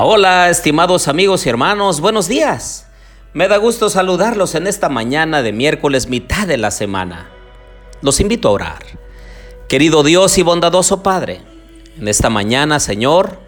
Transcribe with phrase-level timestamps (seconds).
[0.00, 2.86] Hola, estimados amigos y hermanos, buenos días.
[3.32, 7.28] Me da gusto saludarlos en esta mañana de miércoles mitad de la semana.
[8.00, 8.82] Los invito a orar.
[9.68, 11.42] Querido Dios y bondadoso Padre,
[11.98, 13.40] en esta mañana, Señor,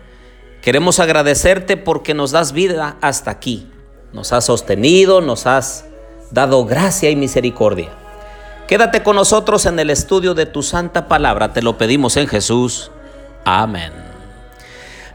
[0.61, 3.71] queremos agradecerte porque nos das vida hasta aquí.
[4.13, 5.85] Nos has sostenido, nos has
[6.33, 7.91] dado gracia y misericordia.
[8.67, 12.91] Quédate con nosotros en el estudio de tu santa palabra, te lo pedimos en Jesús.
[13.45, 14.10] Amén.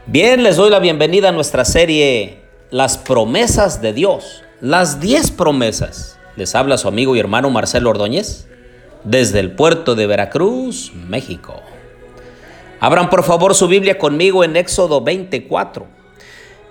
[0.08, 2.38] Bien, les doy la bienvenida a nuestra serie
[2.70, 6.16] Las promesas de Dios, las 10 promesas.
[6.36, 8.46] Les habla su amigo y hermano Marcelo Ordóñez
[9.02, 11.60] desde el puerto de Veracruz, México.
[12.78, 15.88] Abran por favor su Biblia conmigo en Éxodo 24.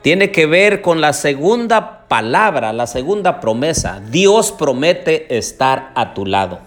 [0.01, 4.01] Tiene que ver con la segunda palabra, la segunda promesa.
[4.11, 6.61] Dios promete estar a tu lado.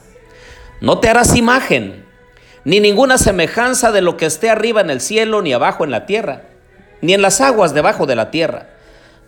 [0.83, 2.05] No te harás imagen,
[2.65, 6.05] ni ninguna semejanza de lo que esté arriba en el cielo, ni abajo en la
[6.05, 6.48] tierra,
[7.01, 8.71] ni en las aguas debajo de la tierra.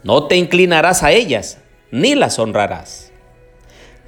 [0.02, 1.58] No te inclinarás a ellas,
[1.90, 3.12] ni las honrarás.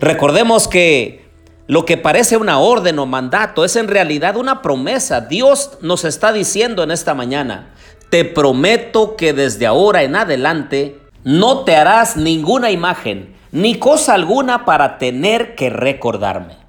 [0.01, 1.23] Recordemos que
[1.67, 5.21] lo que parece una orden o mandato es en realidad una promesa.
[5.21, 7.75] Dios nos está diciendo en esta mañana,
[8.11, 14.65] te prometo que desde ahora en adelante no te harás ninguna imagen, ni cosa alguna
[14.65, 16.62] para tener que recordarme.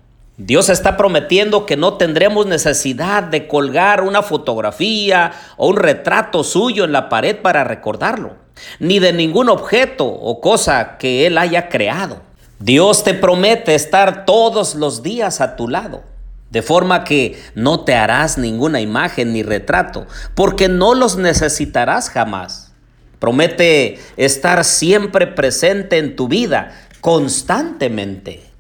[0.45, 6.83] Dios está prometiendo que no tendremos necesidad de colgar una fotografía o un retrato suyo
[6.83, 8.35] en la pared para recordarlo,
[8.77, 12.21] ni de ningún objeto o cosa que Él haya creado.
[12.59, 16.03] Dios te promete estar todos los días a tu lado,
[16.49, 22.73] de forma que no te harás ninguna imagen ni retrato, porque no los necesitarás jamás.
[23.17, 28.52] Promete estar siempre presente en tu vida, constantemente.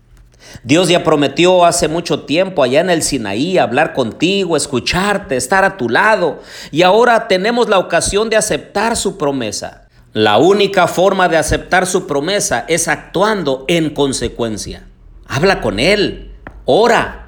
[0.63, 5.77] Dios ya prometió hace mucho tiempo allá en el Sinaí hablar contigo, escucharte, estar a
[5.77, 6.41] tu lado.
[6.71, 9.87] Y ahora tenemos la ocasión de aceptar su promesa.
[10.13, 14.87] La única forma de aceptar su promesa es actuando en consecuencia.
[15.27, 16.31] Habla con Él,
[16.65, 17.19] ora.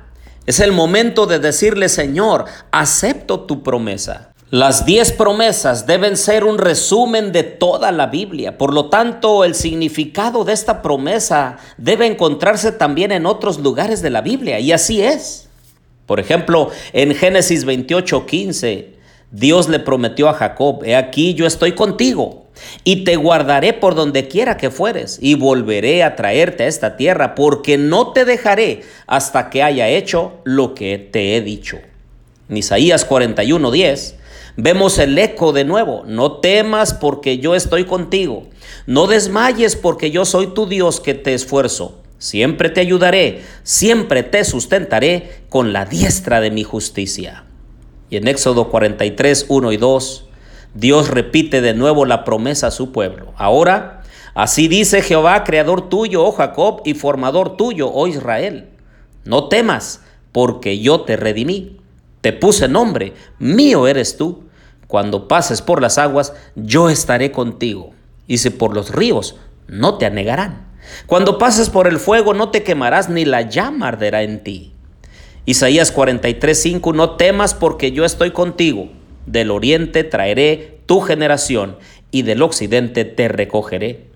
[0.45, 4.34] Es el momento de decirle, Señor, acepto tu promesa.
[4.51, 8.59] Las diez promesas deben ser un resumen de toda la Biblia.
[8.59, 14.11] Por lo tanto, el significado de esta promesa debe encontrarse también en otros lugares de
[14.11, 14.59] la Biblia.
[14.59, 15.47] Y así es.
[16.05, 18.93] Por ejemplo, en Génesis 28, 15,
[19.31, 22.45] Dios le prometió a Jacob, he aquí yo estoy contigo
[22.83, 27.33] y te guardaré por donde quiera que fueres y volveré a traerte a esta tierra
[27.33, 31.79] porque no te dejaré hasta que haya hecho lo que te he dicho.
[32.47, 34.15] En Isaías 41, 10
[34.57, 36.03] Vemos el eco de nuevo.
[36.07, 38.47] No temas porque yo estoy contigo.
[38.87, 42.01] No desmayes porque yo soy tu Dios que te esfuerzo.
[42.17, 47.43] Siempre te ayudaré, siempre te sustentaré con la diestra de mi justicia.
[48.09, 50.25] Y en Éxodo 43, 1 y 2,
[50.73, 53.33] Dios repite de nuevo la promesa a su pueblo.
[53.35, 58.69] Ahora, así dice Jehová, creador tuyo, oh Jacob, y formador tuyo, oh Israel.
[59.25, 60.01] No temas,
[60.31, 61.77] porque yo te redimí.
[62.25, 64.45] Te puse nombre, mío eres tú.
[64.87, 67.91] Cuando pases por las aguas, yo estaré contigo.
[68.25, 69.35] Y si por los ríos,
[69.67, 70.65] no te anegarán.
[71.05, 74.73] Cuando pases por el fuego, no te quemarás, ni la llama arderá en ti.
[75.45, 78.89] Isaías 43:5 No temas porque yo estoy contigo.
[79.27, 81.77] Del oriente traeré tu generación,
[82.09, 84.07] y del occidente te recogeré.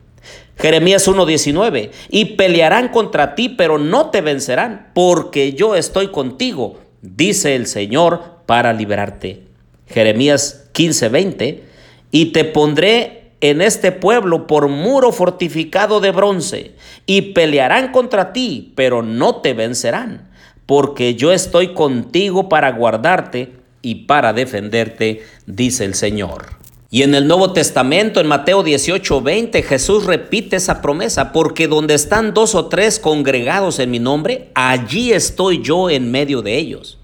[0.58, 7.56] Jeremías 1:19 Y pelearán contra ti, pero no te vencerán, porque yo estoy contigo, dice
[7.56, 9.44] el Señor, para liberarte.
[9.88, 11.64] Jeremías 15:20,
[12.12, 18.74] y te pondré en este pueblo por muro fortificado de bronce, y pelearán contra ti,
[18.76, 20.30] pero no te vencerán,
[20.66, 26.59] porque yo estoy contigo para guardarte y para defenderte, dice el Señor.
[26.92, 32.34] Y en el Nuevo Testamento, en Mateo 18:20, Jesús repite esa promesa, porque donde están
[32.34, 36.98] dos o tres congregados en mi nombre, allí estoy yo en medio de ellos.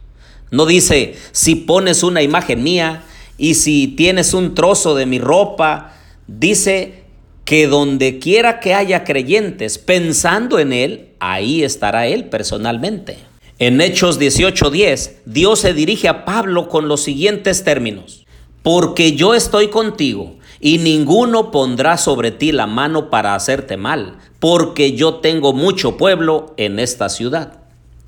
[0.49, 3.03] No dice, si pones una imagen mía
[3.37, 5.93] y si tienes un trozo de mi ropa,
[6.25, 7.03] dice
[7.43, 13.17] que donde quiera que haya creyentes pensando en Él, ahí estará Él personalmente.
[13.59, 18.24] En Hechos 18:10, Dios se dirige a Pablo con los siguientes términos.
[18.65, 24.93] Porque yo estoy contigo y ninguno pondrá sobre ti la mano para hacerte mal, porque
[24.93, 27.59] yo tengo mucho pueblo en esta ciudad.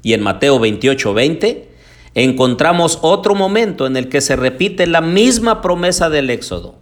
[0.01, 1.67] Y en Mateo 28:20,
[2.15, 6.73] encontramos otro momento en el que se repite la misma promesa del Éxodo,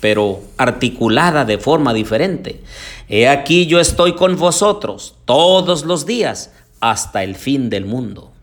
[0.00, 2.62] pero articulada de forma diferente.
[3.08, 6.50] He aquí yo estoy con vosotros todos los días
[6.80, 8.33] hasta el fin del mundo.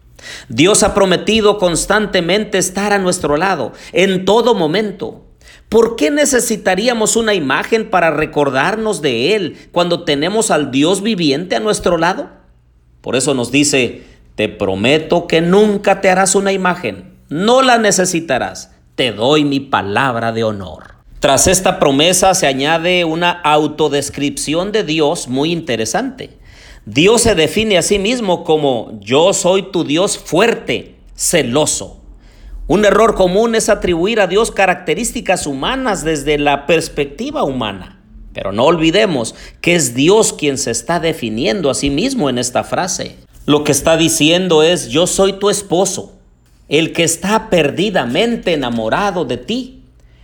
[0.49, 5.25] Dios ha prometido constantemente estar a nuestro lado en todo momento.
[5.69, 11.61] ¿Por qué necesitaríamos una imagen para recordarnos de Él cuando tenemos al Dios viviente a
[11.61, 12.29] nuestro lado?
[12.99, 14.03] Por eso nos dice,
[14.35, 20.31] te prometo que nunca te harás una imagen, no la necesitarás, te doy mi palabra
[20.31, 20.95] de honor.
[21.21, 26.40] Tras esta promesa se añade una autodescripción de Dios muy interesante.
[26.85, 32.01] Dios se define a sí mismo como yo soy tu Dios fuerte, celoso.
[32.67, 38.01] Un error común es atribuir a Dios características humanas desde la perspectiva humana.
[38.33, 42.63] Pero no olvidemos que es Dios quien se está definiendo a sí mismo en esta
[42.63, 43.17] frase.
[43.45, 46.13] Lo que está diciendo es, yo soy tu esposo,
[46.67, 49.83] el que está perdidamente enamorado de ti,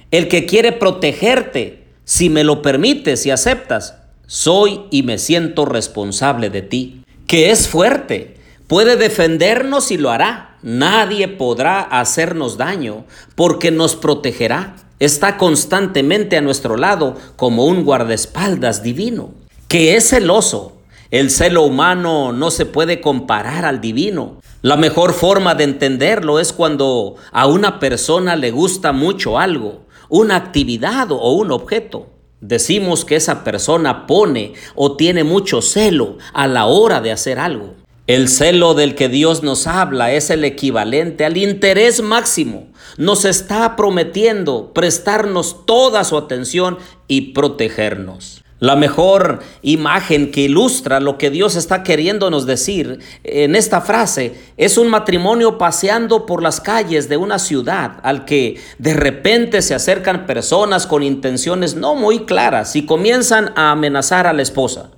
[0.09, 3.97] el que quiere protegerte, si me lo permites y aceptas,
[4.27, 8.37] soy y me siento responsable de ti, que es fuerte,
[8.67, 14.75] puede defendernos y lo hará Nadie podrá hacernos daño porque nos protegerá.
[14.99, 19.31] Está constantemente a nuestro lado como un guardaespaldas divino,
[19.67, 20.73] que es celoso.
[21.11, 24.41] El celo humano no se puede comparar al divino.
[24.63, 30.35] La mejor forma de entenderlo es cuando a una persona le gusta mucho algo, una
[30.35, 32.16] actividad o un objeto.
[32.41, 37.73] Decimos que esa persona pone o tiene mucho celo a la hora de hacer algo.
[38.05, 42.67] El celo del que Dios nos habla es el equivalente al interés máximo.
[42.97, 48.43] Nos está prometiendo prestarnos toda su atención y protegernos.
[48.59, 54.79] La mejor imagen que ilustra lo que Dios está queriéndonos decir en esta frase es
[54.79, 60.25] un matrimonio paseando por las calles de una ciudad al que de repente se acercan
[60.25, 64.89] personas con intenciones no muy claras y comienzan a amenazar a la esposa.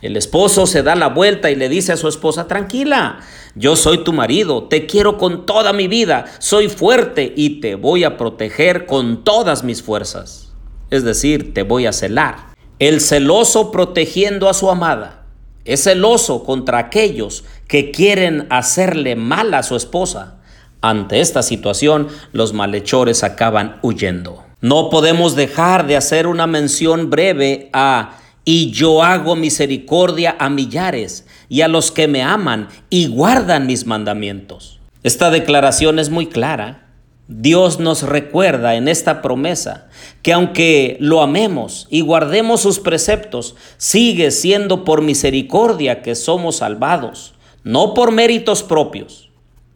[0.00, 3.18] El esposo se da la vuelta y le dice a su esposa, tranquila,
[3.56, 8.04] yo soy tu marido, te quiero con toda mi vida, soy fuerte y te voy
[8.04, 10.52] a proteger con todas mis fuerzas.
[10.90, 12.53] Es decir, te voy a celar.
[12.78, 15.22] El celoso protegiendo a su amada
[15.64, 20.36] es celoso contra aquellos que quieren hacerle mal a su esposa.
[20.80, 24.44] Ante esta situación, los malhechores acaban huyendo.
[24.60, 31.26] No podemos dejar de hacer una mención breve a y yo hago misericordia a millares
[31.48, 34.80] y a los que me aman y guardan mis mandamientos.
[35.02, 36.83] Esta declaración es muy clara.
[37.26, 39.88] Dios nos recuerda en esta promesa
[40.22, 47.34] que aunque lo amemos y guardemos sus preceptos, sigue siendo por misericordia que somos salvados,
[47.62, 49.30] no por méritos propios.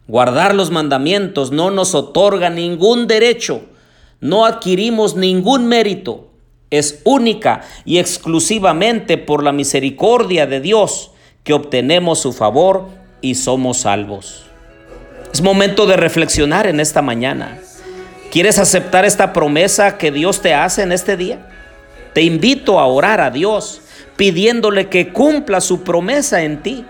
[0.07, 3.61] Guardar los mandamientos no nos otorga ningún derecho,
[4.21, 6.29] no adquirimos ningún mérito,
[6.69, 11.11] es única y exclusivamente por la misericordia de Dios
[11.43, 12.89] que obtenemos su favor
[13.21, 14.48] y somos salvos.
[15.33, 17.57] Es momento de reflexionar en esta mañana.
[18.31, 21.39] ¿Quieres aceptar esta promesa que Dios te hace en este día?
[22.13, 23.81] Te invito a orar a Dios
[24.17, 26.85] pidiéndole que cumpla su promesa en ti.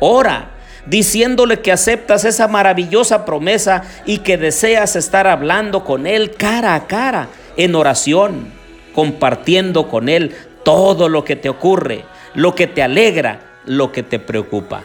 [0.00, 0.50] Ora
[0.86, 6.86] diciéndole que aceptas esa maravillosa promesa y que deseas estar hablando con Él cara a
[6.86, 8.52] cara en oración
[8.94, 12.04] compartiendo con Él todo lo que te ocurre,
[12.34, 14.82] lo que te alegra, lo que te preocupa.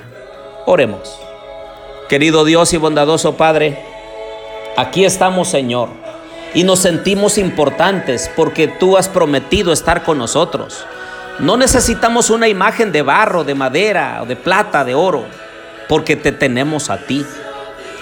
[0.65, 1.32] Oremos.
[2.13, 3.83] Querido Dios y bondadoso Padre,
[4.77, 5.89] aquí estamos Señor
[6.53, 10.85] y nos sentimos importantes porque tú has prometido estar con nosotros.
[11.39, 15.25] No necesitamos una imagen de barro, de madera, de plata, de oro,
[15.89, 17.25] porque te tenemos a ti.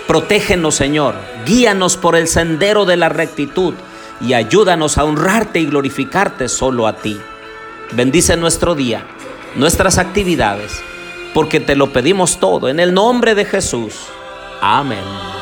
[0.08, 1.16] Protégenos, Señor.
[1.46, 3.76] Guíanos por el sendero de la rectitud
[4.20, 7.18] y ayúdanos a honrarte y glorificarte solo a ti.
[7.94, 9.06] Bendice nuestro día,
[9.56, 10.84] nuestras actividades,
[11.34, 13.96] porque te lo pedimos todo en el nombre de Jesús.
[14.62, 15.41] Amén.